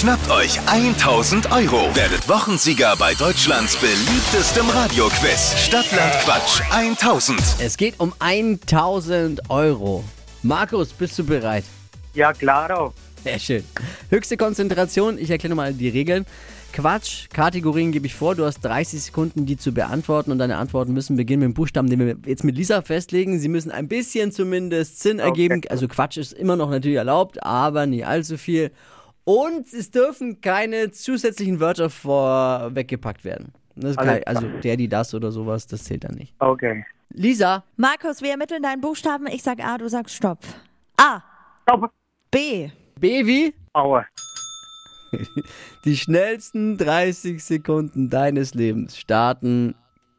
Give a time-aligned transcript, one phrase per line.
[0.00, 1.94] Schnappt euch 1000 Euro.
[1.94, 5.54] Werdet Wochensieger bei Deutschlands beliebtestem Radioquiz.
[5.58, 7.38] Stadtland Quatsch 1000.
[7.58, 10.02] Es geht um 1000 Euro.
[10.42, 11.64] Markus, bist du bereit?
[12.14, 12.94] Ja, klaro.
[13.22, 13.64] Sehr schön.
[14.08, 16.24] Höchste Konzentration, ich erkläre nochmal die Regeln.
[16.72, 18.34] Quatsch, Kategorien gebe ich vor.
[18.34, 21.90] Du hast 30 Sekunden, die zu beantworten und deine Antworten müssen beginnen mit dem Buchstaben,
[21.90, 23.38] den wir jetzt mit Lisa festlegen.
[23.38, 25.60] Sie müssen ein bisschen zumindest Sinn ergeben.
[25.68, 28.70] Also Quatsch ist immer noch natürlich erlaubt, aber nie allzu viel.
[29.24, 33.52] Und es dürfen keine zusätzlichen Wörter vorweggepackt werden.
[33.76, 36.34] Das Alles kein, also der, die, das oder sowas, das zählt dann nicht.
[36.38, 36.84] Okay.
[37.12, 39.26] Lisa, Markus, wir ermitteln deinen Buchstaben.
[39.26, 40.38] Ich sag A, du sagst Stopp.
[40.96, 41.22] A.
[41.62, 41.90] Stopp.
[42.30, 42.70] B.
[42.98, 44.04] Baby, Aua.
[45.84, 49.74] die schnellsten 30 Sekunden deines Lebens starten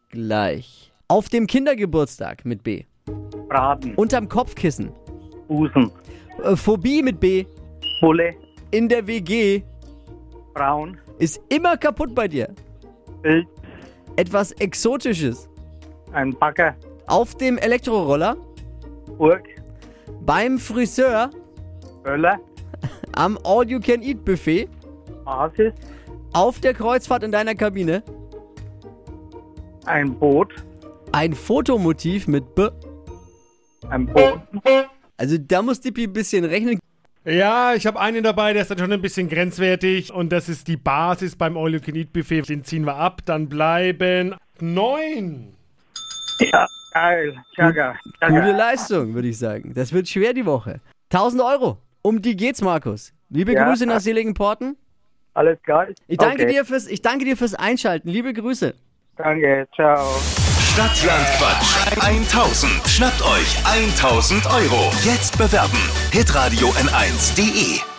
[0.10, 0.92] gleich.
[1.08, 2.86] Auf dem Kindergeburtstag mit B.
[3.48, 3.96] Braten.
[3.96, 4.92] Unterm Kopfkissen.
[5.48, 5.92] Busen.
[6.44, 7.46] Äh, Phobie mit B.
[8.00, 8.34] Bulle.
[8.72, 9.64] In der WG.
[10.54, 10.98] Braun.
[11.20, 12.50] Ist immer kaputt bei dir.
[13.22, 13.48] Bild.
[14.16, 15.50] Etwas Exotisches.
[16.14, 16.76] Ein Bagger.
[17.08, 18.38] Auf dem Elektroroller.
[19.18, 19.44] Burg.
[20.22, 21.30] Beim Friseur.
[22.04, 22.40] Böller.
[23.14, 24.70] Am All-You-Can-Eat-Buffet.
[25.26, 25.74] Basis.
[26.34, 28.04] Auf der Kreuzfahrt in deiner Kabine.
[29.86, 30.54] Ein Boot.
[31.12, 32.70] Ein Fotomotiv mit B.
[33.90, 34.40] Ein Boot.
[35.18, 36.80] Also da muss Dippi ein bisschen rechnen.
[37.24, 40.68] Ja, ich habe einen dabei, der ist dann schon ein bisschen grenzwertig und das ist
[40.68, 42.42] die Basis beim All You Can Eat Buffet.
[42.50, 45.54] Den ziehen wir ab, dann bleiben neun.
[46.40, 47.38] Ja, geil.
[47.56, 47.96] Chagga.
[48.22, 48.52] Gute.
[48.52, 49.74] Leistung, würde ich sagen.
[49.76, 50.80] Das wird schwer die Woche.
[51.12, 51.78] 1000 Euro.
[52.02, 53.14] Um die geht's, Markus.
[53.30, 53.66] Liebe Ja.
[53.66, 54.76] Grüße nach Seligenporten.
[55.36, 55.94] Alles geil?
[56.08, 56.52] Ich danke, okay.
[56.52, 58.10] dir fürs, ich danke dir fürs Einschalten.
[58.10, 58.74] Liebe Grüße.
[59.18, 59.68] Danke.
[59.76, 60.04] Ciao.
[60.74, 62.88] Stadtland Quatsch 1000.
[62.88, 64.90] Schnappt euch 1000 Euro.
[65.04, 65.78] Jetzt bewerben.
[66.14, 67.91] Hitradio N1.de.